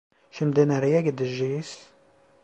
[0.31, 1.89] Şimdi nereye gideceğiz?